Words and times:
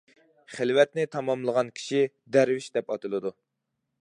خىلۋەتنى 0.53 1.05
تاماملىغان 1.17 1.69
كىشى 1.81 2.01
«دەرۋىش» 2.37 2.73
دەپ 2.79 2.91
ئاتىلىدۇ. 2.97 3.37